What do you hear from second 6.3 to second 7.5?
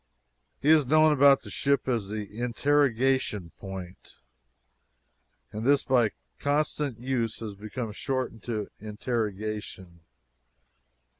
constant use